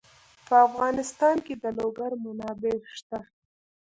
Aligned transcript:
په 0.47 0.55
افغانستان 0.67 1.35
کې 1.45 1.53
د 1.63 1.65
لوگر 1.77 2.11
منابع 2.23 2.77
شته. 2.97 3.19